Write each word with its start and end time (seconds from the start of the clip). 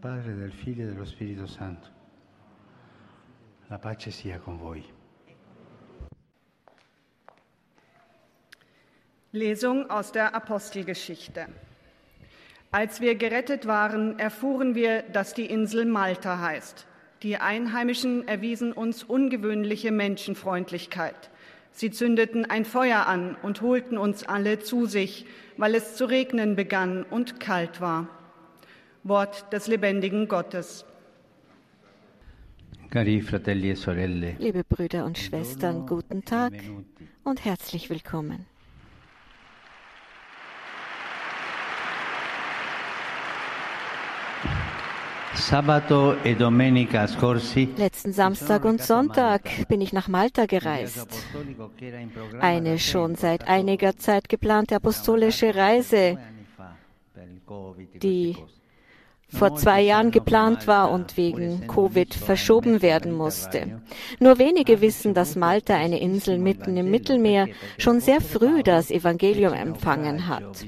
Padre, 0.00 0.34
del 0.34 0.50
Figlio 0.50 0.84
e 0.84 0.86
dello 0.86 1.04
Spirito 1.04 1.44
Santo. 1.44 1.86
La 3.66 3.78
pace 3.78 4.10
sia 4.10 4.38
con 4.38 4.56
voi. 4.56 4.82
Lesung 9.32 9.90
aus 9.90 10.10
der 10.10 10.34
Apostelgeschichte. 10.34 11.48
Als 12.70 13.02
wir 13.02 13.14
gerettet 13.14 13.66
waren, 13.66 14.18
erfuhren 14.18 14.74
wir, 14.74 15.02
dass 15.02 15.34
die 15.34 15.44
Insel 15.44 15.84
Malta 15.84 16.40
heißt. 16.40 16.86
Die 17.22 17.36
Einheimischen 17.36 18.26
erwiesen 18.26 18.72
uns 18.72 19.04
ungewöhnliche 19.04 19.92
Menschenfreundlichkeit. 19.92 21.30
Sie 21.72 21.90
zündeten 21.90 22.46
ein 22.46 22.64
Feuer 22.64 23.06
an 23.06 23.36
und 23.42 23.60
holten 23.60 23.98
uns 23.98 24.24
alle 24.24 24.60
zu 24.60 24.86
sich, 24.86 25.26
weil 25.58 25.74
es 25.74 25.94
zu 25.94 26.06
regnen 26.06 26.56
begann 26.56 27.02
und 27.02 27.38
kalt 27.38 27.82
war. 27.82 28.08
Wort 29.02 29.52
des 29.52 29.66
lebendigen 29.66 30.28
Gottes. 30.28 30.84
E 32.92 33.22
Liebe 34.38 34.64
Brüder 34.64 35.06
und 35.06 35.16
Schwestern, 35.16 35.86
guten 35.86 36.24
Tag 36.24 36.52
und 37.24 37.44
herzlich 37.44 37.88
willkommen. 37.88 38.46
e 45.34 46.34
Letzten 47.76 48.12
Samstag 48.12 48.64
und 48.64 48.82
Sonntag 48.82 49.68
bin 49.68 49.80
ich 49.80 49.92
nach 49.92 50.08
Malta 50.08 50.46
gereist. 50.46 51.08
Eine 52.40 52.78
schon 52.78 53.14
seit 53.14 53.48
einiger 53.48 53.96
Zeit 53.96 54.28
geplante 54.28 54.76
apostolische 54.76 55.54
Reise, 55.54 56.18
die 58.02 58.36
vor 59.30 59.56
zwei 59.56 59.80
Jahren 59.80 60.10
geplant 60.10 60.66
war 60.66 60.90
und 60.90 61.16
wegen 61.16 61.66
Covid 61.66 62.14
verschoben 62.14 62.82
werden 62.82 63.12
musste. 63.12 63.80
Nur 64.18 64.38
wenige 64.38 64.80
wissen, 64.80 65.14
dass 65.14 65.36
Malta, 65.36 65.74
eine 65.74 66.00
Insel 66.00 66.38
mitten 66.38 66.76
im 66.76 66.90
Mittelmeer, 66.90 67.48
schon 67.78 68.00
sehr 68.00 68.20
früh 68.20 68.62
das 68.62 68.90
Evangelium 68.90 69.52
empfangen 69.52 70.28
hat. 70.28 70.66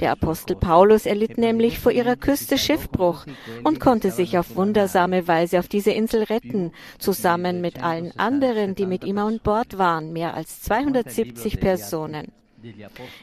Der 0.00 0.12
Apostel 0.12 0.56
Paulus 0.56 1.06
erlitt 1.06 1.38
nämlich 1.38 1.78
vor 1.78 1.92
ihrer 1.92 2.16
Küste 2.16 2.58
Schiffbruch 2.58 3.26
und 3.64 3.80
konnte 3.80 4.10
sich 4.10 4.38
auf 4.38 4.56
wundersame 4.56 5.26
Weise 5.28 5.58
auf 5.58 5.68
diese 5.68 5.90
Insel 5.90 6.24
retten, 6.24 6.72
zusammen 6.98 7.60
mit 7.60 7.82
allen 7.82 8.12
anderen, 8.18 8.74
die 8.74 8.86
mit 8.86 9.04
ihm 9.04 9.18
an 9.18 9.40
Bord 9.42 9.78
waren, 9.78 10.12
mehr 10.12 10.34
als 10.34 10.62
270 10.62 11.60
Personen. 11.60 12.32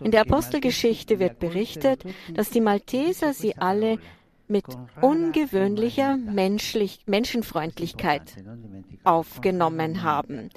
In 0.03 0.11
der 0.11 0.21
Apostelgeschichte 0.21 1.19
wird 1.19 1.39
berichtet, 1.39 2.03
dass 2.33 2.49
die 2.49 2.61
Malteser 2.61 3.33
sie 3.33 3.57
alle 3.57 3.97
mit 4.51 4.65
ungewöhnlicher 5.01 6.17
Menschlich 6.17 6.99
Menschenfreundlichkeit 7.07 8.35
aufgenommen 9.03 10.03
haben. 10.03 10.49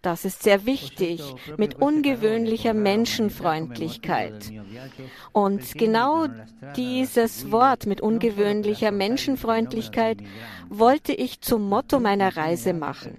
Das 0.00 0.24
ist 0.24 0.44
sehr 0.44 0.64
wichtig, 0.64 1.20
mit 1.56 1.80
ungewöhnlicher 1.80 2.72
Menschenfreundlichkeit. 2.72 4.52
Und 5.32 5.74
genau 5.74 6.26
dieses 6.76 7.50
Wort 7.50 7.86
mit 7.86 8.00
ungewöhnlicher 8.00 8.92
Menschenfreundlichkeit 8.92 10.18
wollte 10.68 11.12
ich 11.12 11.40
zum 11.40 11.68
Motto 11.68 11.98
meiner 11.98 12.36
Reise 12.36 12.74
machen. 12.74 13.16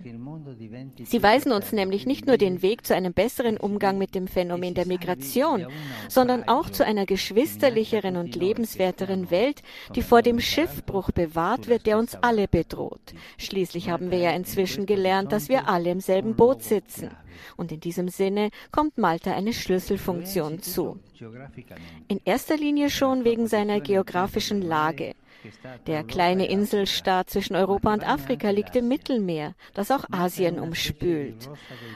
Sie 1.03 1.21
weisen 1.21 1.51
uns 1.51 1.71
nämlich 1.71 2.05
nicht 2.05 2.25
nur 2.25 2.37
den 2.37 2.61
Weg 2.61 2.85
zu 2.85 2.95
einem 2.95 3.13
besseren 3.13 3.57
Umgang 3.57 3.97
mit 3.97 4.15
dem 4.15 4.27
Phänomen 4.27 4.73
der 4.73 4.87
Migration, 4.87 5.67
sondern 6.07 6.47
auch 6.47 6.69
zu 6.69 6.85
einer 6.85 7.05
geschwisterlicheren 7.05 8.15
und 8.15 8.35
lebenswerteren 8.35 9.31
Welt, 9.31 9.61
die 9.95 10.01
vor 10.01 10.21
dem 10.21 10.39
Schiffbruch 10.39 11.11
bewahrt 11.11 11.67
wird, 11.67 11.85
der 11.85 11.97
uns 11.97 12.15
alle 12.15 12.47
bedroht. 12.47 13.13
Schließlich 13.37 13.89
haben 13.89 14.11
wir 14.11 14.19
ja 14.19 14.31
inzwischen 14.31 14.85
gelernt, 14.85 15.31
dass 15.31 15.49
wir 15.49 15.67
alle 15.67 15.91
im 15.91 15.99
selben 15.99 16.35
Boot 16.35 16.63
sitzen. 16.69 17.11
Und 17.57 17.71
in 17.71 17.79
diesem 17.79 18.07
Sinne 18.09 18.49
kommt 18.71 18.97
Malta 18.97 19.33
eine 19.33 19.53
Schlüsselfunktion 19.53 20.61
zu. 20.61 20.99
In 22.07 22.21
erster 22.23 22.57
Linie 22.57 22.89
schon 22.89 23.25
wegen 23.25 23.47
seiner 23.47 23.81
geografischen 23.81 24.61
Lage. 24.61 25.15
Der 25.87 26.03
kleine 26.03 26.47
Inselstaat 26.47 27.29
zwischen 27.29 27.55
Europa 27.55 27.93
und 27.93 28.07
Afrika 28.07 28.49
liegt 28.49 28.75
im 28.75 28.87
Mittelmeer, 28.87 29.53
das 29.73 29.91
auch 29.91 30.05
Asien 30.11 30.59
umspült. 30.59 31.49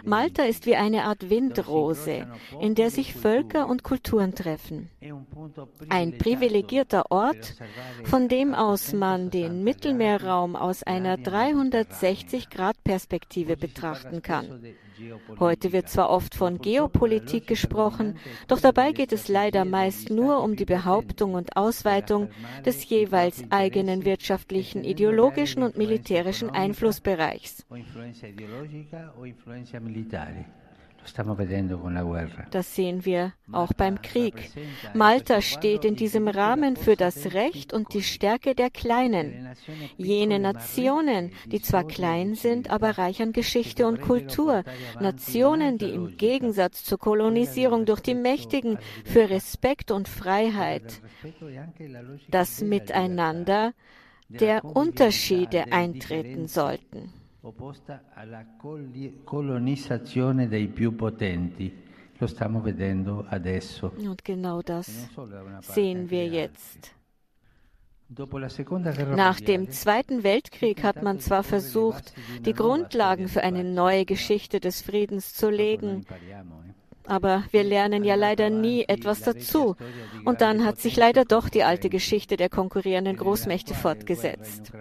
Malta 0.04 0.44
ist 0.44 0.66
wie 0.66 0.76
eine 0.76 1.06
Art 1.06 1.30
Windrose, 1.30 2.28
in 2.62 2.76
der 2.76 2.90
sich 2.90 3.14
Völker 3.14 3.68
und 3.68 3.84
Kulturen 3.84 4.36
treffen. 4.36 4.90
Ein 5.90 6.18
privilegierter 6.18 7.12
Ort, 7.12 7.56
von 8.04 8.28
dem 8.28 8.54
aus 8.54 8.94
man 8.94 9.30
den 9.30 9.64
Mittelmeerraum 9.64 10.56
aus 10.56 10.84
einer 10.84 11.18
360-Grad-Perspektive 11.18 13.58
betrachten 13.58 14.22
kann. 14.22 14.76
Heute 15.40 15.72
wird 15.72 15.90
zwar 15.90 16.10
oft 16.10 16.36
von 16.36 16.60
Geopolitik 16.60 17.48
gesprochen, 17.48 18.18
doch 18.48 18.60
dabei 18.60 18.92
geht 18.92 19.12
es 19.12 19.28
leider 19.28 19.66
meist 19.66 20.12
nur 20.12 20.44
um 20.44 20.56
die 20.56 20.66
Behauptung 20.66 21.34
und 21.34 21.58
Ausweitung 21.58 22.30
des 22.66 22.88
jeweils 22.88 23.33
eigenen 23.50 24.06
wirtschaftlichen, 24.06 24.84
ideologischen 24.84 25.64
und 25.64 25.78
militärischen 25.78 26.50
Einflussbereichs. 26.50 27.66
Das 32.52 32.76
sehen 32.76 33.06
wir 33.06 33.34
auch 33.52 33.74
beim 33.74 34.02
Krieg. 34.02 34.52
Malta 34.94 35.42
steht 35.42 35.86
in 35.86 35.96
diesem 35.96 36.28
Rahmen 36.28 36.76
für 36.76 36.96
das 36.96 37.34
Recht 37.34 37.74
und 37.74 37.94
die 37.94 38.04
Stärke 38.04 38.56
der 38.56 38.70
Kleinen. 38.70 39.50
Jene 39.98 40.40
Nationen, 40.40 41.32
die 41.46 41.62
zwar 41.62 41.86
klein 41.86 42.36
sind, 42.36 42.70
aber 42.70 42.98
reich 42.98 43.22
an 43.22 43.34
Geschichte 43.34 43.88
und 43.88 44.02
Kultur. 44.02 44.64
Nationen, 45.00 45.78
die 45.78 45.90
im 45.90 46.18
Gegensatz 46.18 46.84
zur 46.84 47.00
Kolonisierung 47.00 47.86
durch 47.86 48.02
die 48.02 48.16
Mächtigen 48.16 48.78
für 49.04 49.30
Respekt 49.30 49.92
und 49.92 50.08
Freiheit, 50.08 51.02
das 52.30 52.62
Miteinander 52.62 53.74
der 54.30 54.64
Unterschiede 54.66 55.72
eintreten 55.72 56.48
sollten 56.48 57.14
opposta 57.46 58.04
alla 58.14 58.46
colonizzazione 59.26 60.48
dei 60.48 60.68
più 60.68 60.96
potenti. 60.96 61.82
Lo 62.18 62.28
stiamo 62.28 62.62
vedendo 62.62 63.26
adesso. 63.28 63.92
Und 63.98 64.24
genau 64.24 64.62
das 64.62 65.10
sehen 65.62 66.10
wir 66.10 66.26
jetzt. 66.26 66.96
Nach 69.16 69.40
dem 69.40 69.72
Zweiten 69.72 70.24
Weltkrieg 70.24 70.84
hat 70.84 71.02
man 71.02 71.20
zwar 71.20 71.44
versucht, 71.44 72.14
die 72.46 72.54
Grundlagen 72.54 73.28
für 73.28 73.42
eine 73.42 73.64
neue 73.64 74.06
Geschichte 74.06 74.60
des 74.60 74.82
Friedens 74.82 75.34
zu 75.34 75.50
legen, 75.50 76.06
aber 77.06 77.44
wir 77.52 77.64
lernen 77.64 78.04
ja 78.04 78.14
leider 78.16 78.52
nie 78.52 78.84
etwas 78.88 79.22
dazu. 79.22 79.76
Und 80.26 80.42
dann 80.42 80.64
hat 80.64 80.80
sich 80.80 80.96
leider 80.96 81.26
doch 81.26 81.50
die 81.50 81.64
alte 81.64 81.90
Geschichte 81.90 82.38
der 82.38 82.50
konkurrierenden 82.50 83.18
Großmächte 83.18 83.74
fortgesetzt. 83.74 84.72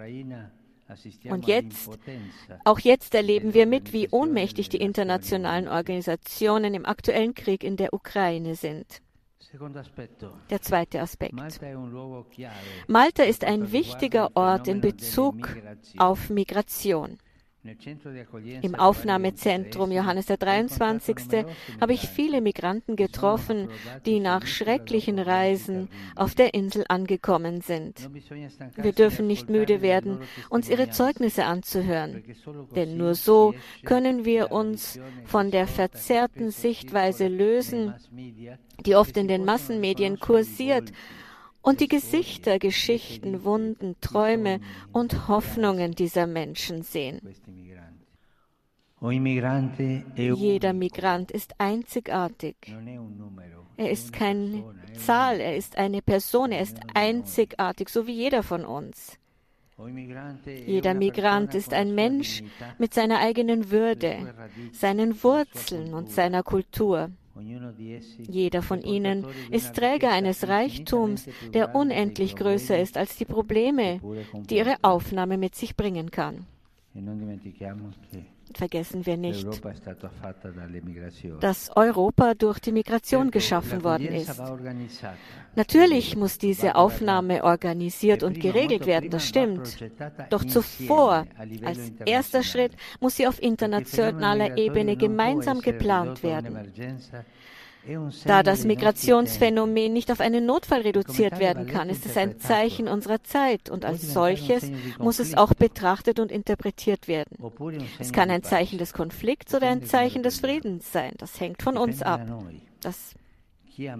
Und 1.29 1.47
jetzt, 1.47 1.97
auch 2.65 2.79
jetzt 2.79 3.15
erleben 3.15 3.53
wir 3.53 3.65
mit, 3.65 3.93
wie 3.93 4.09
ohnmächtig 4.09 4.69
die 4.69 4.77
internationalen 4.77 5.67
Organisationen 5.67 6.73
im 6.73 6.85
aktuellen 6.85 7.33
Krieg 7.33 7.63
in 7.63 7.77
der 7.77 7.93
Ukraine 7.93 8.55
sind. 8.55 9.01
Der 10.49 10.61
zweite 10.61 11.01
Aspekt. 11.01 11.35
Malta 12.87 13.23
ist 13.23 13.43
ein 13.43 13.71
wichtiger 13.71 14.35
Ort 14.35 14.67
in 14.67 14.81
Bezug 14.81 15.55
auf 15.97 16.29
Migration. 16.29 17.19
Im 18.61 18.75
Aufnahmezentrum 18.75 19.91
Johannes 19.91 20.25
der 20.25 20.35
23. 20.35 21.45
habe 21.79 21.93
ich 21.93 22.09
viele 22.09 22.41
Migranten 22.41 22.97
getroffen, 22.97 23.69
die 24.05 24.19
nach 24.19 24.45
schrecklichen 24.45 25.17
Reisen 25.17 25.87
auf 26.15 26.35
der 26.35 26.53
Insel 26.53 26.83
angekommen 26.89 27.61
sind. 27.61 28.09
Wir 28.75 28.91
dürfen 28.91 29.27
nicht 29.27 29.49
müde 29.49 29.81
werden, 29.81 30.19
uns 30.49 30.69
ihre 30.69 30.89
Zeugnisse 30.89 31.45
anzuhören, 31.45 32.23
denn 32.75 32.97
nur 32.97 33.15
so 33.15 33.53
können 33.85 34.25
wir 34.25 34.51
uns 34.51 34.99
von 35.23 35.49
der 35.49 35.67
verzerrten 35.67 36.51
Sichtweise 36.51 37.27
lösen, 37.27 37.93
die 38.85 38.95
oft 38.95 39.15
in 39.15 39.29
den 39.29 39.45
Massenmedien 39.45 40.19
kursiert 40.19 40.91
und 41.63 41.79
die 41.79 41.87
Gesichter, 41.87 42.59
Geschichten, 42.59 43.43
Wunden, 43.43 43.95
Träume 44.01 44.59
und 44.91 45.27
Hoffnungen 45.27 45.93
dieser 45.93 46.27
Menschen 46.27 46.83
sehen. 46.83 47.21
Jeder 50.15 50.73
Migrant 50.73 51.31
ist 51.31 51.55
einzigartig. 51.57 52.55
Er 53.75 53.89
ist 53.89 54.13
keine 54.13 54.63
Zahl, 54.93 55.39
er 55.39 55.57
ist 55.57 55.77
eine 55.77 56.01
Person, 56.01 56.51
er 56.51 56.61
ist 56.61 56.77
einzigartig, 56.93 57.89
so 57.89 58.05
wie 58.07 58.13
jeder 58.13 58.43
von 58.43 58.65
uns. 58.65 59.17
Jeder 60.45 60.93
Migrant 60.93 61.55
ist 61.55 61.73
ein 61.73 61.95
Mensch 61.95 62.43
mit 62.77 62.93
seiner 62.93 63.19
eigenen 63.19 63.71
Würde, 63.71 64.33
seinen 64.71 65.23
Wurzeln 65.23 65.93
und 65.93 66.11
seiner 66.11 66.43
Kultur. 66.43 67.09
Jeder 68.29 68.61
von 68.61 68.81
ihnen 68.81 69.25
ist 69.49 69.75
Träger 69.75 70.11
eines 70.11 70.47
Reichtums, 70.47 71.27
der 71.53 71.75
unendlich 71.75 72.35
größer 72.35 72.79
ist 72.79 72.97
als 72.97 73.15
die 73.17 73.25
Probleme, 73.25 73.99
die 74.49 74.57
ihre 74.57 74.75
Aufnahme 74.81 75.37
mit 75.37 75.55
sich 75.55 75.75
bringen 75.75 76.11
kann. 76.11 76.45
Vergessen 78.55 79.05
wir 79.05 79.17
nicht, 79.17 79.47
dass 81.39 81.71
Europa 81.75 82.33
durch 82.35 82.59
die 82.59 82.71
Migration 82.71 83.31
geschaffen 83.31 83.83
worden 83.83 84.07
ist. 84.07 84.39
Natürlich 85.55 86.15
muss 86.15 86.37
diese 86.37 86.75
Aufnahme 86.75 87.43
organisiert 87.43 88.21
und 88.21 88.39
geregelt 88.39 88.85
werden, 88.85 89.09
das 89.09 89.27
stimmt. 89.27 89.83
Doch 90.29 90.43
zuvor, 90.43 91.25
als 91.63 91.79
erster 92.05 92.43
Schritt, 92.43 92.73
muss 92.99 93.15
sie 93.15 93.27
auf 93.27 93.41
internationaler 93.41 94.57
Ebene 94.57 94.97
gemeinsam 94.97 95.61
geplant 95.61 96.21
werden. 96.21 96.57
Da 98.25 98.43
das 98.43 98.63
Migrationsphänomen 98.63 99.91
nicht 99.91 100.11
auf 100.11 100.21
einen 100.21 100.45
Notfall 100.45 100.81
reduziert 100.81 101.39
werden 101.39 101.67
kann, 101.67 101.89
ist 101.89 102.05
es 102.05 102.15
ein 102.15 102.39
Zeichen 102.39 102.87
unserer 102.87 103.23
Zeit 103.23 103.69
und 103.69 103.83
als 103.83 104.13
solches 104.13 104.71
muss 104.99 105.19
es 105.19 105.35
auch 105.35 105.53
betrachtet 105.53 106.19
und 106.19 106.31
interpretiert 106.31 107.07
werden. 107.07 107.37
Es 107.99 108.13
kann 108.13 108.29
ein 108.29 108.43
Zeichen 108.43 108.77
des 108.77 108.93
Konflikts 108.93 109.53
oder 109.53 109.67
ein 109.67 109.83
Zeichen 109.83 110.23
des 110.23 110.39
Friedens 110.39 110.91
sein. 110.91 111.13
Das 111.17 111.39
hängt 111.39 111.61
von 111.61 111.77
uns 111.77 112.01
ab. 112.01 112.21
Das 112.79 113.15
Jene 113.75 113.97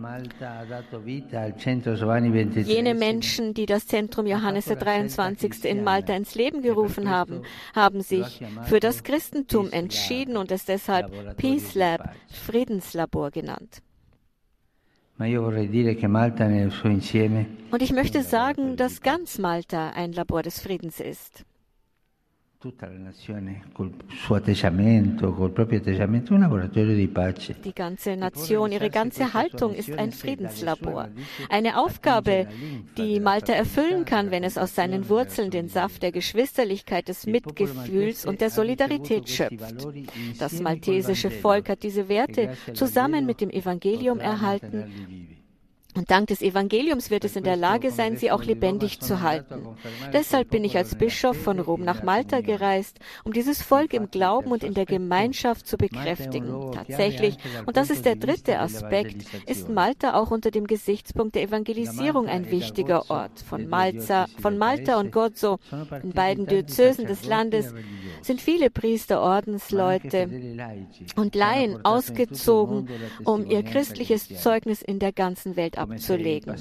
Menschen, 2.94 3.56
die 3.56 3.66
das 3.66 3.88
Zentrum 3.88 4.28
Johannes 4.28 4.66
der 4.66 4.76
23. 4.76 5.66
in 5.66 5.84
Malta 5.84 6.16
ins 6.16 6.36
Leben 6.36 6.62
gerufen 6.62 7.10
haben, 7.10 7.42
haben 7.74 8.02
sich 8.02 8.40
für 8.66 8.80
das 8.80 9.04
Christentum 9.04 9.72
entschieden 9.72 10.38
und 10.38 10.52
es 10.52 10.66
deshalb 10.66 11.36
Peace 11.38 11.74
Lab, 11.74 12.14
Friedenslabor 12.28 13.32
genannt. 13.32 13.82
Und 17.72 17.82
ich 17.82 17.94
möchte 17.94 18.22
sagen, 18.22 18.78
dass 18.78 19.02
ganz 19.02 19.40
Malta 19.40 19.90
ein 19.90 20.12
Labor 20.12 20.44
des 20.44 20.60
Friedens 20.60 21.00
ist. 21.00 21.46
Die 27.66 27.74
ganze 27.74 28.16
Nation, 28.16 28.72
ihre 28.72 28.90
ganze 28.90 29.34
Haltung 29.34 29.74
ist 29.74 29.92
ein 29.92 30.12
Friedenslabor. 30.12 31.10
Eine 31.50 31.78
Aufgabe, 31.78 32.48
die 32.98 33.20
Malta 33.20 33.54
erfüllen 33.54 34.06
kann, 34.06 34.32
wenn 34.32 34.44
es 34.44 34.58
aus 34.58 34.76
seinen 34.76 35.10
Wurzeln 35.10 35.52
den 35.52 35.68
Saft 35.68 36.04
der 36.04 36.12
Geschwisterlichkeit, 36.12 37.08
des 37.08 37.26
Mitgefühls 37.26 38.26
und 38.26 38.40
der 38.40 38.50
Solidarität 38.50 39.30
schöpft. 39.30 39.86
Das 40.40 40.62
maltesische 40.62 41.32
Volk 41.32 41.70
hat 41.70 41.84
diese 41.84 42.08
Werte 42.08 42.56
zusammen 42.74 43.26
mit 43.26 43.42
dem 43.42 43.50
Evangelium 43.50 44.20
erhalten 44.20 45.43
und 45.96 46.10
dank 46.10 46.28
des 46.28 46.42
Evangeliums 46.42 47.10
wird 47.10 47.26
es 47.26 47.36
in 47.36 47.44
der 47.44 47.56
Lage 47.56 47.92
sein, 47.92 48.18
sie 48.18 48.32
auch 48.32 48.44
lebendig 48.44 49.00
zu 49.00 49.22
halten. 49.22 49.68
Deshalb 50.12 50.50
bin 50.50 50.64
ich 50.64 50.76
als 50.78 50.96
Bischof 50.96 51.38
von 51.38 51.60
Rom 51.60 51.84
nach 51.84 52.04
Malta 52.04 52.42
gereist, 52.42 53.00
um 53.24 53.34
dieses 53.34 53.62
Volk 53.62 53.94
im 53.94 54.10
Glauben 54.10 54.52
und 54.52 54.64
in 54.64 54.74
der 54.74 54.86
Gemeinschaft 54.86 55.68
zu 55.68 55.78
bekräftigen. 55.78 56.72
Tatsächlich, 56.72 57.38
und 57.66 57.78
das 57.78 57.90
ist 57.90 58.06
der 58.06 58.16
dritte 58.16 58.60
Aspekt, 58.60 59.26
ist 59.48 59.70
Malta 59.70 60.16
auch 60.20 60.32
unter 60.32 60.52
dem 60.52 60.68
Gesichtspunkt 60.68 61.36
der 61.36 61.44
Evangelisierung 61.44 62.28
ein 62.28 62.50
wichtiger 62.50 63.10
Ort. 63.10 63.40
Von 63.48 63.68
Malta, 63.68 64.28
von 64.42 64.58
Malta 64.58 65.00
und 65.00 65.12
Gozo, 65.12 65.60
in 66.02 66.12
beiden 66.12 66.48
Diözesen 66.48 67.06
des 67.06 67.26
Landes, 67.26 67.74
sind 68.22 68.42
viele 68.42 68.70
Priester, 68.70 69.22
Ordensleute 69.22 70.30
und 71.16 71.36
Laien 71.36 71.86
ausgezogen, 71.86 72.90
um 73.24 73.46
ihr 73.46 73.64
christliches 73.64 74.42
Zeugnis 74.42 74.82
in 74.82 75.00
der 75.00 75.12
ganzen 75.12 75.56
Welt 75.56 75.78
abzulegen. 75.84 76.56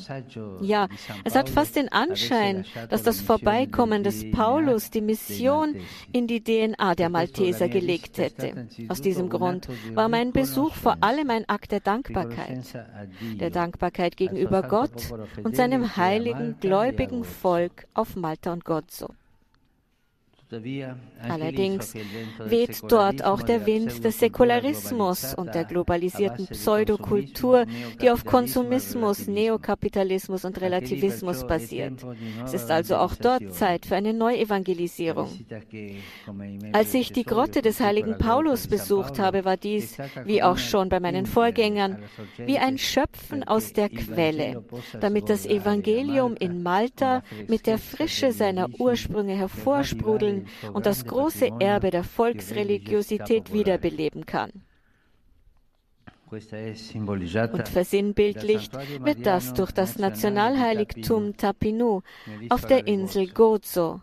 Ja, 0.61 0.89
es 1.25 1.35
hat 1.35 1.49
fast 1.49 1.77
den 1.77 1.91
Anschein, 1.91 2.65
dass 2.91 3.03
das 3.03 3.21
Vorbeikommen 3.21 4.05
des 4.05 4.31
Paulus 4.31 4.91
die 4.91 5.01
Mission 5.01 5.77
in 6.13 6.27
die 6.27 6.43
DNA 6.43 6.95
der 6.95 7.09
Malteser 7.09 7.69
gelegt 7.69 8.19
hätte. 8.19 8.69
Aus 8.89 9.01
diesem 9.01 9.29
Grund 9.29 9.69
war 9.95 10.09
mein 10.09 10.33
Besuch 10.33 10.75
vor 10.75 10.99
allem 11.01 11.31
ein 11.31 11.49
Akt 11.49 11.73
der 11.73 11.81
Dankbarkeit. 11.81 12.65
Der 13.41 13.51
Dankbarkeit 13.51 14.17
gegenüber 14.17 14.63
Gott 14.63 15.13
und 15.43 15.57
seinem 15.57 15.97
heiligen, 15.97 16.57
gläubigen 16.61 17.25
Volk 17.25 17.87
auf 17.95 18.17
Malta 18.17 18.53
und 18.53 18.65
Gozo. 18.65 19.09
Allerdings 21.29 21.95
weht 22.45 22.81
dort 22.89 23.25
auch 23.25 23.43
der 23.43 23.65
Wind 23.65 24.05
des 24.05 24.19
Säkularismus 24.19 25.35
und 25.35 25.55
der 25.55 25.65
globalisierten 25.65 26.47
Pseudokultur, 26.47 27.65
die 28.01 28.11
auf 28.11 28.25
Konsumismus, 28.25 29.29
Neokapitalismus 29.29 30.45
und 30.45 30.61
Relativismus 30.61 31.47
basiert. 31.47 32.05
Es 32.45 32.55
ist 32.55 32.71
also 32.71 32.97
auch 32.97 33.15
dort 33.15 33.55
Zeit 33.55 33.87
für 33.87 33.97
eine 33.97 34.13
Neuevangelisierung. 34.13 35.29
Als 36.73 36.93
ich 36.95 37.13
die 37.13 37.25
Grotte 37.25 37.63
des 37.63 37.81
heiligen 37.81 38.19
Paulus 38.19 38.67
besucht 38.67 39.19
habe, 39.19 39.45
war 39.45 39.57
dies, 39.57 39.97
wie 40.25 40.43
auch 40.43 40.59
schon 40.59 40.89
bei 40.89 41.01
meinen 41.01 41.27
Vorgängern, 41.27 41.99
wie 42.37 42.59
ein 42.59 42.79
Schöpfen 42.79 43.43
aus 43.45 43.73
der 43.73 43.89
Quelle, 43.89 44.65
damit 45.01 45.29
das 45.29 45.47
Evangelium 45.47 46.35
in 46.37 46.63
Malta 46.63 47.23
mit 47.49 47.67
der 47.67 47.79
Frische 47.79 48.33
seiner 48.33 48.69
Ursprünge 48.79 49.37
und 50.73 50.87
das 50.87 51.05
große 51.05 51.51
Erbe 51.61 51.91
der 51.91 52.05
Volksreligiosität 52.05 53.53
wiederbeleben 53.53 54.27
kann. 54.27 54.63
Und 56.33 57.69
versinnbildlicht 57.69 58.73
wird 59.05 59.27
das 59.27 59.53
durch 59.53 59.71
das 59.71 59.99
Nationalheiligtum 59.99 61.37
Tapinu 61.37 62.01
auf 62.49 62.65
der 62.65 62.87
Insel 62.87 63.29
Gozo, 63.29 64.01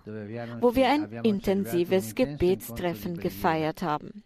wo 0.61 0.75
wir 0.75 0.89
ein 0.89 1.11
intensives 1.23 2.13
Gebetstreffen 2.13 3.17
gefeiert 3.17 3.81
haben. 3.81 4.23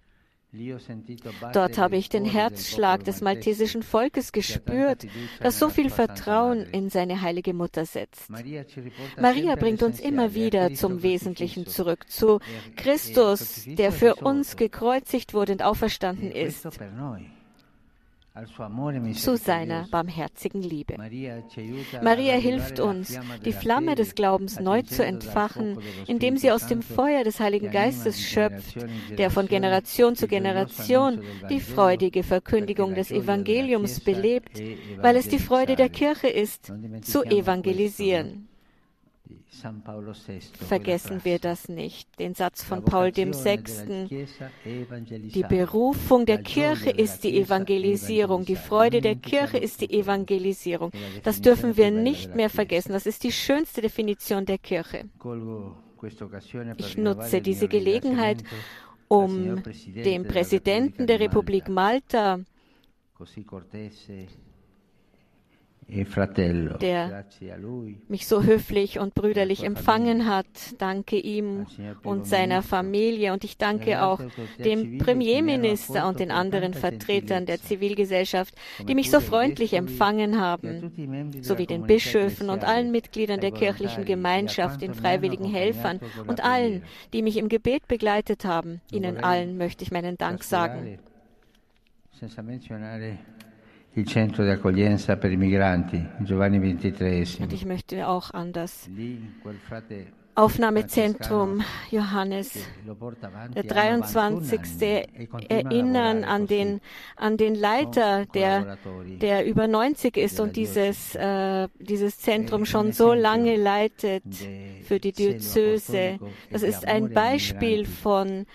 Dort 1.53 1.77
habe 1.77 1.97
ich 1.97 2.09
den 2.09 2.25
Herzschlag 2.25 3.03
des 3.03 3.21
maltesischen 3.21 3.81
Volkes 3.81 4.31
gespürt, 4.31 5.07
das 5.41 5.57
so 5.57 5.69
viel 5.69 5.89
Vertrauen 5.89 6.61
in 6.71 6.89
seine 6.89 7.21
heilige 7.21 7.53
Mutter 7.53 7.85
setzt. 7.85 8.29
Maria 8.29 9.55
bringt 9.55 9.81
uns 9.81 9.99
immer 9.99 10.35
wieder 10.35 10.73
zum 10.73 11.01
Wesentlichen 11.01 11.65
zurück, 11.65 12.09
zu 12.09 12.39
Christus, 12.75 13.65
der 13.65 13.91
für 13.91 14.15
uns 14.15 14.55
gekreuzigt 14.55 15.33
wurde 15.33 15.53
und 15.53 15.63
auferstanden 15.63 16.31
ist 16.31 16.67
zu 19.13 19.37
seiner 19.37 19.87
barmherzigen 19.91 20.63
Liebe. 20.63 20.95
Maria 22.01 22.35
hilft 22.35 22.79
uns, 22.79 23.19
die 23.45 23.53
Flamme 23.53 23.93
des 23.93 24.15
Glaubens 24.15 24.59
neu 24.59 24.81
zu 24.81 25.05
entfachen, 25.05 25.77
indem 26.07 26.37
sie 26.37 26.51
aus 26.51 26.65
dem 26.65 26.81
Feuer 26.81 27.23
des 27.23 27.39
Heiligen 27.39 27.69
Geistes 27.69 28.19
schöpft, 28.19 28.77
der 29.17 29.29
von 29.29 29.47
Generation 29.47 30.15
zu 30.15 30.27
Generation 30.27 31.21
die 31.49 31.59
freudige 31.59 32.23
Verkündigung 32.23 32.95
des 32.95 33.11
Evangeliums 33.11 33.99
belebt, 33.99 34.59
weil 34.97 35.15
es 35.15 35.27
die 35.27 35.39
Freude 35.39 35.75
der 35.75 35.89
Kirche 35.89 36.27
ist, 36.27 36.73
zu 37.03 37.23
evangelisieren. 37.23 38.47
Vergessen 40.67 41.23
wir 41.23 41.39
das 41.39 41.69
nicht, 41.69 42.19
den 42.19 42.33
Satz 42.33 42.63
von 42.63 42.83
Paul 42.83 43.11
dem 43.11 43.33
Sechsten. 43.33 44.09
Die 44.65 45.45
Berufung 45.47 46.25
der 46.25 46.41
Kirche 46.41 46.89
ist 46.89 47.23
die 47.23 47.39
Evangelisierung, 47.39 48.45
die 48.45 48.55
Freude 48.55 49.01
der 49.01 49.15
Kirche 49.15 49.57
ist 49.57 49.81
die 49.81 49.91
Evangelisierung. 49.91 50.91
Das 51.23 51.41
dürfen 51.41 51.77
wir 51.77 51.91
nicht 51.91 52.35
mehr 52.35 52.49
vergessen. 52.49 52.93
Das 52.93 53.05
ist 53.05 53.23
die 53.23 53.31
schönste 53.31 53.81
Definition 53.81 54.45
der 54.45 54.57
Kirche. 54.57 55.05
Ich 56.77 56.97
nutze 56.97 57.41
diese 57.41 57.67
Gelegenheit, 57.67 58.43
um 59.07 59.63
dem 59.85 60.27
Präsidenten 60.27 61.07
der 61.07 61.19
Republik 61.19 61.69
Malta 61.69 62.39
der 66.81 67.25
mich 68.07 68.27
so 68.27 68.43
höflich 68.43 68.99
und 68.99 69.13
brüderlich 69.13 69.63
empfangen 69.63 70.27
hat. 70.27 70.45
Danke 70.77 71.17
ihm 71.17 71.65
und 72.03 72.27
seiner 72.27 72.61
Familie. 72.61 73.33
Und 73.33 73.43
ich 73.43 73.57
danke 73.57 74.03
auch 74.03 74.19
dem 74.63 74.97
Premierminister 74.97 76.07
und 76.07 76.19
den 76.19 76.31
anderen 76.31 76.73
Vertretern 76.73 77.45
der 77.45 77.61
Zivilgesellschaft, 77.61 78.55
die 78.87 78.95
mich 78.95 79.11
so 79.11 79.19
freundlich 79.19 79.73
empfangen 79.73 80.39
haben, 80.39 81.31
sowie 81.41 81.67
den 81.67 81.83
Bischöfen 81.83 82.49
und 82.49 82.63
allen 82.63 82.91
Mitgliedern 82.91 83.39
der 83.39 83.51
kirchlichen 83.51 84.05
Gemeinschaft, 84.05 84.81
den 84.81 84.93
freiwilligen 84.93 85.45
Helfern 85.45 85.99
und 86.27 86.43
allen, 86.43 86.83
die 87.13 87.21
mich 87.21 87.37
im 87.37 87.49
Gebet 87.49 87.87
begleitet 87.87 88.45
haben. 88.45 88.81
Ihnen 88.91 89.17
allen 89.17 89.57
möchte 89.57 89.83
ich 89.83 89.91
meinen 89.91 90.17
Dank 90.17 90.43
sagen 90.43 90.97
Und 97.39 97.53
ich 97.53 97.65
möchte 97.65 98.07
auch 98.07 98.31
an 98.31 98.51
das 98.51 98.89
Aufnahmezentrum 100.35 101.63
Johannes 101.91 102.57
der 103.55 103.63
23. 103.63 105.07
erinnern 105.47 106.23
an 106.23 106.47
den, 106.47 106.81
an 107.15 107.37
den 107.37 107.53
Leiter, 107.53 108.25
der, 108.25 108.79
der 109.21 109.45
über 109.45 109.67
90 109.67 110.17
ist 110.17 110.39
und 110.39 110.55
dieses, 110.55 111.13
äh, 111.13 111.67
dieses 111.77 112.17
Zentrum 112.17 112.65
schon 112.65 112.93
so 112.93 113.13
lange 113.13 113.57
leitet 113.57 114.23
für 114.85 114.99
die 114.99 115.11
Diözese. 115.11 116.17
Das 116.51 116.63
ist 116.63 116.87
ein 116.87 117.13
Beispiel 117.13 117.85
von 117.85 118.47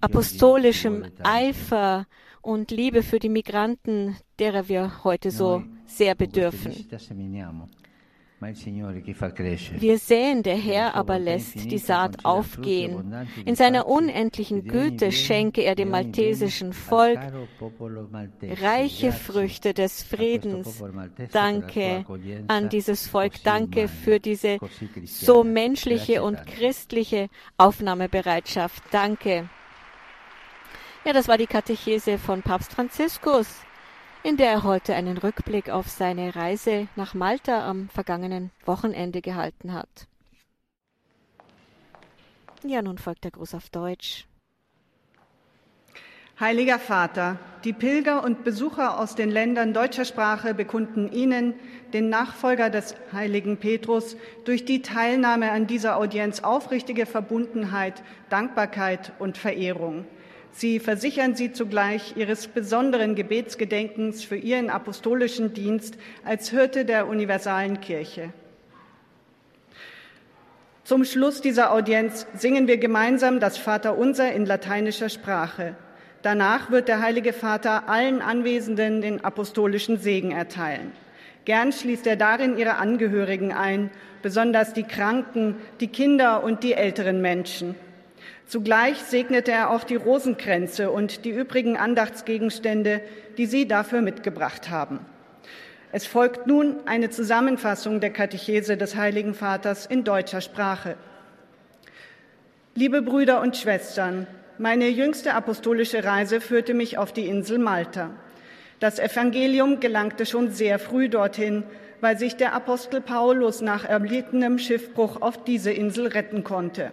apostolischem 0.00 1.04
Eifer 1.22 2.06
und 2.40 2.70
Liebe 2.70 3.02
für 3.02 3.18
die 3.18 3.28
Migranten, 3.28 4.16
derer 4.38 4.68
wir 4.68 5.04
heute 5.04 5.30
so 5.30 5.62
sehr 5.86 6.14
bedürfen. 6.14 6.74
Wir 8.38 9.98
sehen, 9.98 10.42
der 10.42 10.56
Herr 10.56 10.94
aber 10.94 11.18
lässt 11.18 11.70
die 11.70 11.78
Saat 11.78 12.26
aufgehen. 12.26 13.26
In 13.46 13.54
seiner 13.54 13.86
unendlichen 13.86 14.64
Güte 14.64 15.10
schenke 15.10 15.62
er 15.62 15.74
dem 15.74 15.88
maltesischen 15.88 16.74
Volk 16.74 17.18
reiche 18.42 19.12
Früchte 19.12 19.72
des 19.72 20.02
Friedens. 20.02 20.84
Danke 21.32 22.04
an 22.46 22.68
dieses 22.68 23.08
Volk. 23.08 23.42
Danke 23.42 23.88
für 23.88 24.20
diese 24.20 24.58
so 25.04 25.42
menschliche 25.42 26.22
und 26.22 26.44
christliche 26.46 27.28
Aufnahmebereitschaft. 27.56 28.82
Danke. 28.90 29.48
Ja, 31.06 31.12
das 31.12 31.28
war 31.28 31.38
die 31.38 31.46
Katechese 31.46 32.18
von 32.18 32.42
Papst 32.42 32.72
Franziskus, 32.72 33.62
in 34.26 34.36
der 34.36 34.50
er 34.50 34.64
heute 34.64 34.96
einen 34.96 35.18
Rückblick 35.18 35.70
auf 35.70 35.88
seine 35.88 36.34
Reise 36.34 36.88
nach 36.96 37.14
Malta 37.14 37.64
am 37.64 37.88
vergangenen 37.90 38.50
Wochenende 38.64 39.22
gehalten 39.22 39.72
hat. 39.72 40.08
Ja, 42.64 42.82
nun 42.82 42.98
folgt 42.98 43.22
der 43.22 43.30
Gruß 43.30 43.54
auf 43.54 43.70
Deutsch. 43.70 44.26
Heiliger 46.40 46.80
Vater, 46.80 47.38
die 47.62 47.72
Pilger 47.72 48.24
und 48.24 48.42
Besucher 48.42 48.98
aus 48.98 49.14
den 49.14 49.30
Ländern 49.30 49.72
deutscher 49.72 50.04
Sprache 50.04 50.54
bekunden 50.54 51.12
Ihnen, 51.12 51.54
den 51.92 52.08
Nachfolger 52.08 52.68
des 52.68 52.96
heiligen 53.12 53.58
Petrus, 53.58 54.16
durch 54.44 54.64
die 54.64 54.82
Teilnahme 54.82 55.52
an 55.52 55.68
dieser 55.68 55.96
Audienz 55.96 56.40
aufrichtige 56.40 57.06
Verbundenheit, 57.06 58.02
Dankbarkeit 58.28 59.12
und 59.20 59.38
Verehrung. 59.38 60.04
Sie 60.56 60.80
versichern 60.80 61.34
Sie 61.34 61.52
zugleich 61.52 62.16
Ihres 62.16 62.46
besonderen 62.46 63.14
Gebetsgedenkens 63.14 64.24
für 64.24 64.36
Ihren 64.36 64.70
apostolischen 64.70 65.52
Dienst 65.52 65.98
als 66.24 66.48
Hirte 66.48 66.86
der 66.86 67.08
universalen 67.08 67.82
Kirche. 67.82 68.32
Zum 70.82 71.04
Schluss 71.04 71.42
dieser 71.42 71.74
Audienz 71.74 72.26
singen 72.32 72.68
wir 72.68 72.78
gemeinsam 72.78 73.38
das 73.38 73.58
Vaterunser 73.58 74.32
in 74.32 74.46
lateinischer 74.46 75.10
Sprache. 75.10 75.76
Danach 76.22 76.70
wird 76.70 76.88
der 76.88 77.02
Heilige 77.02 77.34
Vater 77.34 77.90
allen 77.90 78.22
Anwesenden 78.22 79.02
den 79.02 79.22
apostolischen 79.22 79.98
Segen 79.98 80.30
erteilen. 80.30 80.92
Gern 81.44 81.70
schließt 81.70 82.06
er 82.06 82.16
darin 82.16 82.56
ihre 82.56 82.76
Angehörigen 82.76 83.52
ein, 83.52 83.90
besonders 84.22 84.72
die 84.72 84.84
Kranken, 84.84 85.56
die 85.80 85.88
Kinder 85.88 86.42
und 86.42 86.64
die 86.64 86.72
älteren 86.72 87.20
Menschen. 87.20 87.74
Zugleich 88.46 88.98
segnete 88.98 89.50
er 89.50 89.70
auch 89.70 89.82
die 89.82 89.96
Rosenkränze 89.96 90.92
und 90.92 91.24
die 91.24 91.30
übrigen 91.30 91.76
Andachtsgegenstände, 91.76 93.00
die 93.38 93.46
Sie 93.46 93.66
dafür 93.66 94.02
mitgebracht 94.02 94.70
haben. 94.70 95.00
Es 95.90 96.06
folgt 96.06 96.46
nun 96.46 96.76
eine 96.86 97.10
Zusammenfassung 97.10 98.00
der 98.00 98.10
Katechese 98.10 98.76
des 98.76 98.94
Heiligen 98.94 99.34
Vaters 99.34 99.86
in 99.86 100.04
deutscher 100.04 100.40
Sprache. 100.40 100.96
Liebe 102.74 103.02
Brüder 103.02 103.40
und 103.40 103.56
Schwestern, 103.56 104.28
meine 104.58 104.88
jüngste 104.88 105.34
apostolische 105.34 106.04
Reise 106.04 106.40
führte 106.40 106.74
mich 106.74 106.98
auf 106.98 107.12
die 107.12 107.26
Insel 107.26 107.58
Malta. 107.58 108.10
Das 108.78 108.98
Evangelium 108.98 109.80
gelangte 109.80 110.24
schon 110.24 110.50
sehr 110.50 110.78
früh 110.78 111.08
dorthin, 111.08 111.64
weil 112.00 112.18
sich 112.18 112.36
der 112.36 112.52
Apostel 112.52 113.00
Paulus 113.00 113.60
nach 113.60 113.84
erlittenem 113.84 114.58
Schiffbruch 114.58 115.20
auf 115.20 115.42
diese 115.44 115.72
Insel 115.72 116.08
retten 116.08 116.44
konnte. 116.44 116.92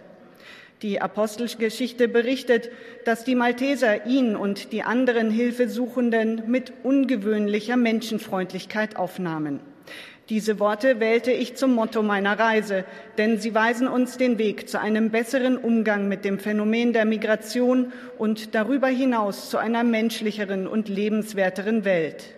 Die 0.84 1.00
Apostelgeschichte 1.00 2.08
berichtet, 2.08 2.68
dass 3.06 3.24
die 3.24 3.34
Malteser 3.34 4.04
ihn 4.04 4.36
und 4.36 4.70
die 4.70 4.82
anderen 4.82 5.30
Hilfesuchenden 5.30 6.42
mit 6.46 6.74
ungewöhnlicher 6.82 7.78
Menschenfreundlichkeit 7.78 8.96
aufnahmen. 8.96 9.60
Diese 10.28 10.60
Worte 10.60 11.00
wählte 11.00 11.32
ich 11.32 11.56
zum 11.56 11.74
Motto 11.74 12.02
meiner 12.02 12.38
Reise, 12.38 12.84
denn 13.16 13.38
sie 13.38 13.54
weisen 13.54 13.88
uns 13.88 14.18
den 14.18 14.36
Weg 14.36 14.68
zu 14.68 14.78
einem 14.78 15.08
besseren 15.08 15.56
Umgang 15.56 16.06
mit 16.06 16.22
dem 16.22 16.38
Phänomen 16.38 16.92
der 16.92 17.06
Migration 17.06 17.90
und 18.18 18.54
darüber 18.54 18.88
hinaus 18.88 19.48
zu 19.48 19.56
einer 19.56 19.84
menschlicheren 19.84 20.66
und 20.66 20.90
lebenswerteren 20.90 21.86
Welt. 21.86 22.34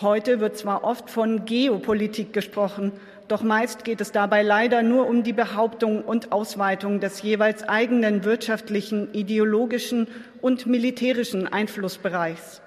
Heute 0.00 0.40
wird 0.40 0.56
zwar 0.56 0.84
oft 0.84 1.10
von 1.10 1.44
Geopolitik 1.44 2.32
gesprochen, 2.32 2.92
doch 3.28 3.42
meist 3.42 3.84
geht 3.84 4.00
es 4.00 4.12
dabei 4.12 4.42
leider 4.42 4.82
nur 4.82 5.06
um 5.06 5.22
die 5.22 5.32
Behauptung 5.32 6.02
und 6.02 6.32
Ausweitung 6.32 7.00
des 7.00 7.22
jeweils 7.22 7.66
eigenen 7.68 8.24
wirtschaftlichen, 8.24 9.14
ideologischen 9.14 10.08
und 10.40 10.66
militärischen 10.66 11.46
Einflussbereichs. 11.46 12.60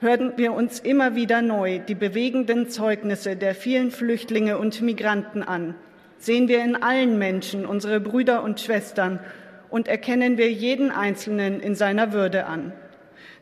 Hören 0.00 0.32
wir 0.36 0.54
uns 0.54 0.80
immer 0.80 1.14
wieder 1.14 1.42
neu 1.42 1.78
die 1.78 1.94
bewegenden 1.94 2.70
Zeugnisse 2.70 3.36
der 3.36 3.54
vielen 3.54 3.90
Flüchtlinge 3.90 4.56
und 4.56 4.80
Migranten 4.80 5.42
an. 5.42 5.74
Sehen 6.18 6.48
wir 6.48 6.64
in 6.64 6.82
allen 6.82 7.18
Menschen 7.18 7.66
unsere 7.66 8.00
Brüder 8.00 8.42
und 8.42 8.60
Schwestern 8.60 9.20
und 9.68 9.88
erkennen 9.88 10.38
wir 10.38 10.50
jeden 10.50 10.90
Einzelnen 10.90 11.60
in 11.60 11.74
seiner 11.74 12.12
Würde 12.12 12.46
an. 12.46 12.72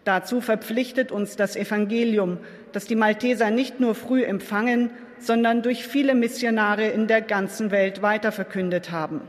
Dazu 0.09 0.41
verpflichtet 0.41 1.12
uns 1.12 1.37
das 1.37 1.55
Evangelium, 1.55 2.38
das 2.73 2.87
die 2.87 2.97
Malteser 2.97 3.50
nicht 3.50 3.79
nur 3.79 3.95
früh 3.95 4.25
empfangen, 4.25 4.88
sondern 5.19 5.61
durch 5.61 5.87
viele 5.87 6.15
Missionare 6.15 6.87
in 6.87 7.09
der 7.09 7.21
ganzen 7.21 7.71
Welt 7.71 8.00
weiterverkündet 8.00 8.91
haben. 8.91 9.21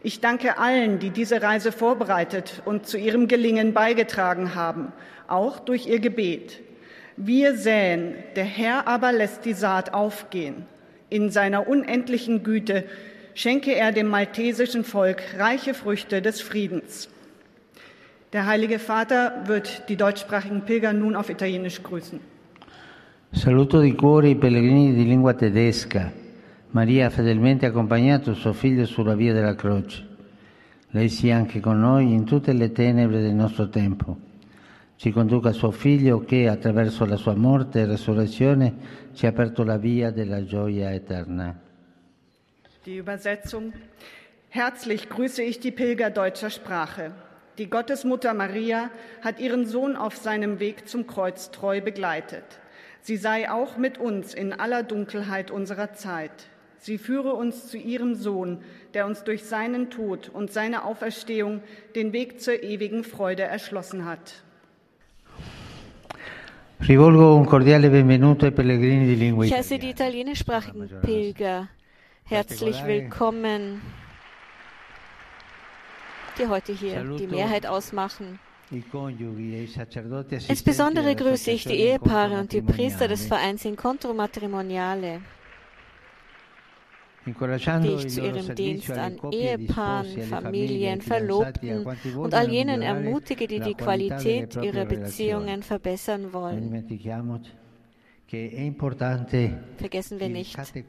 Ich 0.00 0.20
danke 0.20 0.58
allen, 0.58 1.00
die 1.00 1.10
diese 1.10 1.42
Reise 1.42 1.72
vorbereitet 1.72 2.62
und 2.64 2.86
zu 2.86 2.98
ihrem 2.98 3.26
Gelingen 3.26 3.72
beigetragen 3.72 4.54
haben, 4.54 4.92
auch 5.26 5.58
durch 5.58 5.88
ihr 5.88 5.98
Gebet. 5.98 6.60
Wir 7.16 7.56
säen, 7.56 8.14
der 8.36 8.44
Herr 8.44 8.86
aber 8.86 9.10
lässt 9.10 9.44
die 9.44 9.54
Saat 9.54 9.92
aufgehen. 9.92 10.66
In 11.10 11.30
seiner 11.30 11.66
unendlichen 11.66 12.44
Güte 12.44 12.84
schenke 13.34 13.74
er 13.74 13.90
dem 13.90 14.06
maltesischen 14.06 14.84
Volk 14.84 15.20
reiche 15.36 15.74
Früchte 15.74 16.22
des 16.22 16.40
Friedens. 16.40 17.08
Der 18.32 18.46
Heilige 18.46 18.78
Vater 18.78 19.42
wird 19.44 19.90
die 19.90 19.96
deutschsprachigen 19.96 20.62
Pilger 20.62 20.94
nun 20.94 21.16
auf 21.16 21.28
Italienisch 21.28 21.82
grüßen. 21.82 22.18
Saluto 23.30 23.80
di 23.82 23.94
cuore 23.94 24.28
i 24.28 24.34
pellegrini 24.34 24.94
di 24.94 25.04
lingua 25.04 25.34
tedesca. 25.34 26.10
Maria 26.70 27.06
ha 27.06 27.10
fedelmente 27.10 27.66
accompagnato 27.66 28.32
suo 28.32 28.54
figlio 28.54 28.86
sulla 28.86 29.14
via 29.14 29.34
della 29.34 29.54
croce. 29.54 30.06
Lei 30.92 31.10
sia 31.10 31.36
anche 31.36 31.60
con 31.60 31.78
noi 31.78 32.12
in 32.14 32.24
tutte 32.24 32.54
le 32.54 32.72
tenebre 32.72 33.20
del 33.20 33.34
nostro 33.34 33.68
tempo. 33.68 34.16
Ci 34.96 35.10
conduca 35.10 35.52
suo 35.52 35.70
figlio 35.70 36.24
che 36.24 36.48
attraverso 36.48 37.04
la 37.04 37.16
sua 37.16 37.34
morte 37.34 37.80
e 37.80 37.86
resurrezione 37.86 38.74
ci 39.12 39.26
ha 39.26 39.28
aperto 39.28 39.62
la 39.62 39.76
via 39.76 40.10
della 40.10 40.42
gioia 40.42 40.90
eterna. 40.90 41.54
Die 42.84 42.96
Übersetzung. 42.96 43.74
Herzlich 44.48 45.10
grüße 45.10 45.42
ich 45.42 45.58
die 45.58 45.70
Pilger 45.70 46.08
deutscher 46.08 46.48
Sprache. 46.48 47.12
Die 47.58 47.68
Gottesmutter 47.68 48.32
Maria 48.32 48.90
hat 49.20 49.38
ihren 49.38 49.66
Sohn 49.66 49.94
auf 49.94 50.16
seinem 50.16 50.58
Weg 50.58 50.88
zum 50.88 51.06
Kreuz 51.06 51.50
treu 51.50 51.82
begleitet. 51.82 52.44
Sie 53.02 53.18
sei 53.18 53.50
auch 53.50 53.76
mit 53.76 53.98
uns 53.98 54.32
in 54.32 54.54
aller 54.54 54.82
Dunkelheit 54.82 55.50
unserer 55.50 55.92
Zeit. 55.92 56.30
Sie 56.78 56.96
führe 56.96 57.34
uns 57.34 57.68
zu 57.68 57.76
ihrem 57.76 58.14
Sohn, 58.14 58.62
der 58.94 59.06
uns 59.06 59.22
durch 59.22 59.44
seinen 59.44 59.90
Tod 59.90 60.30
und 60.30 60.50
seine 60.50 60.84
Auferstehung 60.84 61.62
den 61.94 62.12
Weg 62.14 62.40
zur 62.40 62.62
ewigen 62.62 63.04
Freude 63.04 63.42
erschlossen 63.42 64.06
hat. 64.06 64.42
Ich 66.80 66.88
heiße 69.54 69.78
die 69.78 69.90
italienischsprachigen 69.90 70.90
Pilger 71.02 71.68
herzlich 72.24 72.84
willkommen, 72.86 73.82
die 76.38 76.46
heute 76.46 76.72
hier 76.72 77.02
die 77.16 77.26
Mehrheit 77.26 77.66
ausmachen. 77.66 78.38
Insbesondere 80.48 81.14
grüße 81.14 81.50
ich 81.50 81.64
die 81.64 81.74
Ehepaare 81.74 82.40
und 82.40 82.52
die 82.52 82.62
Priester 82.62 83.06
des 83.06 83.26
Vereins 83.26 83.64
Incontro 83.66 84.14
Matrimoniale, 84.14 85.20
die 87.26 87.94
ich 87.98 88.08
zu 88.08 88.20
ihrem 88.22 88.54
Dienst 88.54 88.90
an 88.90 89.18
Ehepaaren, 89.30 90.22
Familien, 90.22 91.02
Verlobten 91.02 91.86
und 92.16 92.34
all 92.34 92.50
jenen 92.50 92.82
ermutige, 92.82 93.46
die 93.46 93.60
die 93.60 93.74
Qualität 93.74 94.56
ihrer 94.56 94.86
Beziehungen 94.86 95.62
verbessern 95.62 96.32
wollen. 96.32 96.84
Vergessen 98.32 100.18
wir 100.18 100.28
nicht, 100.30 100.56
dass 100.56 100.72
die 100.72 100.82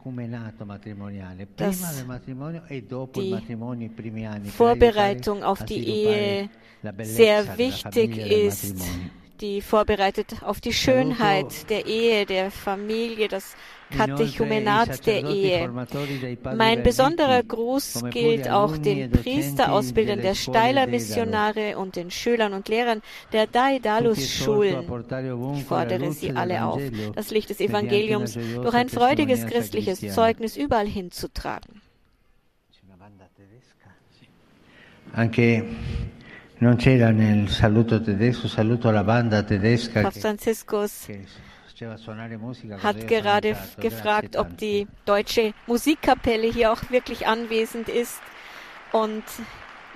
Vorbereitung 4.50 5.44
auf 5.44 5.66
die 5.66 5.88
Ehe 5.88 6.50
sehr 7.02 7.58
wichtig 7.58 8.18
ist 8.18 8.82
die 9.42 9.62
vorbereitet 9.62 10.42
auf 10.44 10.62
die 10.62 10.72
Schönheit 10.72 11.70
der 11.70 11.86
Ehe, 11.86 12.26
der 12.26 12.50
Familie, 12.50 13.28
das 13.28 13.58
Katechumenat 13.98 15.06
der 15.06 15.24
Ehe. 15.26 15.70
Mein 16.56 16.84
besonderer 16.84 17.44
Gruß 17.44 18.06
gilt 18.10 18.50
auch 18.50 18.78
den 18.78 19.12
Priesterausbildern 19.12 20.22
der 20.22 20.36
Steiler 20.36 20.88
Missionare 20.88 21.78
und 21.78 21.96
den 21.96 22.12
Schülern 22.12 22.54
und 22.54 22.68
Lehrern 22.68 23.02
der 23.32 23.48
Daedalus-Schulen. 23.48 24.86
Ich 25.56 25.64
fordere 25.64 26.12
sie 26.12 26.32
alle 26.32 26.66
auf, 26.66 26.82
das 27.16 27.32
Licht 27.32 27.50
des 27.50 27.60
Evangeliums 27.60 28.34
durch 28.34 28.74
ein 28.74 28.90
freudiges 28.90 29.46
christliches 29.46 30.00
Zeugnis 30.14 30.58
überall 30.58 30.88
hinzutragen. 30.88 31.82
Anche 35.16 35.64
Non 36.64 36.78
c'era 36.78 37.12
nel 37.12 37.50
saluto 37.50 38.02
tedesco, 38.02 38.48
saluto 38.48 38.88
alla 38.88 39.04
banda 39.04 39.44
tedesca. 39.44 40.02
Papst 40.02 40.22
Franziskus 40.22 41.08
hat 42.82 43.08
gerade 43.08 43.58
gefragt, 43.80 44.36
ob 44.36 44.58
die 44.58 44.88
deutsche 45.06 45.54
Musikkapelle 45.68 46.52
hier 46.52 46.72
auch 46.72 46.90
wirklich 46.90 47.28
anwesend 47.28 47.90
ist. 47.90 48.22
Und 48.92 49.24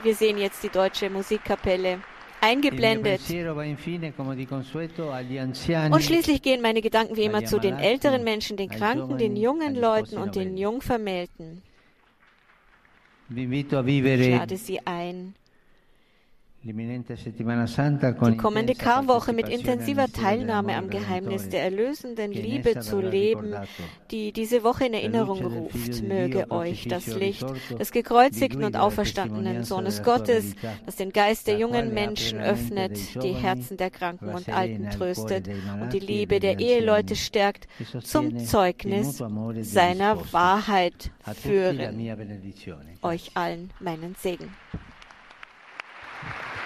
wir 0.03 0.15
sehen 0.15 0.37
jetzt 0.37 0.63
die 0.63 0.69
deutsche 0.69 1.09
Musikkapelle 1.09 1.99
eingeblendet. 2.41 3.21
Und 5.91 6.03
schließlich 6.03 6.41
gehen 6.41 6.61
meine 6.61 6.81
Gedanken 6.81 7.15
wie 7.15 7.23
immer 7.23 7.45
zu 7.45 7.59
den 7.59 7.77
älteren 7.77 8.23
Menschen, 8.23 8.57
den 8.57 8.69
Kranken, 8.69 9.17
den 9.17 9.35
jungen 9.35 9.75
Leuten 9.75 10.17
und 10.17 10.35
den 10.35 10.57
Jungvermählten. 10.57 11.61
Ich 13.29 13.63
lade 14.29 14.57
Sie 14.57 14.79
ein, 14.85 15.35
die 16.63 18.37
kommende 18.37 18.73
Karwoche 18.73 19.31
mit 19.31 19.47
intensiver 19.47 20.07
Teilnahme 20.11 20.75
am 20.75 20.89
Geheimnis 20.89 21.49
der 21.49 21.63
erlösenden 21.63 22.31
Liebe 22.31 22.79
zu 22.79 22.99
leben, 22.99 23.55
die 24.11 24.33
diese 24.33 24.63
Woche 24.63 24.87
in 24.87 24.93
Erinnerung 24.93 25.45
ruft, 25.45 26.01
möge 26.03 26.51
euch 26.51 26.87
das 26.87 27.07
Licht 27.07 27.45
des 27.79 27.91
gekreuzigten 27.91 28.63
und 28.63 28.75
auferstandenen 28.75 29.63
Sohnes 29.63 30.03
Gottes, 30.03 30.55
das 30.85 30.95
den 30.95 31.11
Geist 31.11 31.47
der 31.47 31.57
jungen 31.57 31.93
Menschen 31.93 32.39
öffnet, 32.39 33.21
die 33.23 33.33
Herzen 33.33 33.77
der 33.77 33.91
Kranken 33.91 34.29
und 34.29 34.49
Alten 34.49 34.89
tröstet 34.89 35.47
und 35.81 35.93
die 35.93 35.99
Liebe 35.99 36.39
der 36.39 36.59
Eheleute 36.59 37.15
stärkt, 37.15 37.67
zum 38.01 38.39
Zeugnis 38.39 39.23
seiner 39.61 40.33
Wahrheit 40.33 41.11
führen. 41.35 41.79
Euch 43.03 43.31
allen 43.35 43.71
meinen 43.79 44.15
Segen. 44.15 44.49
Thank 46.23 46.35
you. 46.53 46.56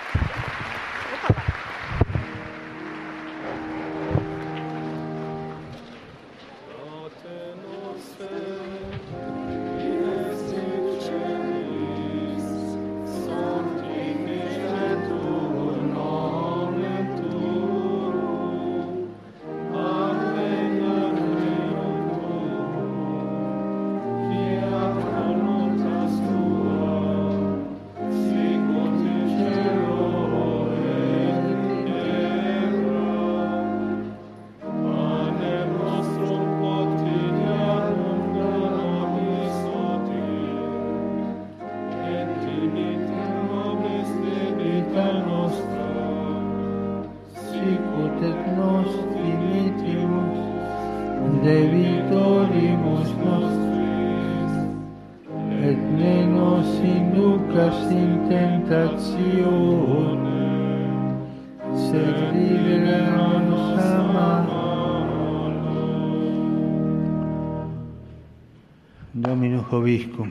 Vobiscum. 69.72 70.30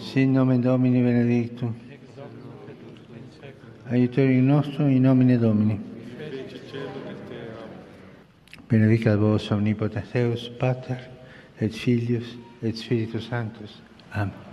Sin 0.00 0.32
nomen 0.32 0.62
Domini 0.62 1.02
benedictum. 1.02 1.74
Aiutorium 3.90 4.46
nostrum 4.46 4.88
in 4.88 5.02
nomine 5.02 5.38
Domini. 5.38 5.78
Benedicat 8.68 9.18
vos 9.18 9.50
omnipotens 9.50 10.10
Deus, 10.12 10.48
Pater, 10.58 10.98
et 11.60 11.68
Filius, 11.68 12.38
et 12.62 12.76
Spiritus 12.76 13.28
Sanctus. 13.28 13.82
Amen. 14.12 14.45